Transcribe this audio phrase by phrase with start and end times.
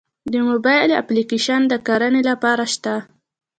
[0.31, 2.95] د موبایل اپلیکیشن د کرنې لپاره شته؟